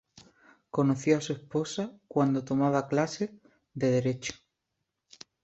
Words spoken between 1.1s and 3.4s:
a su esposa cuando tomaba clases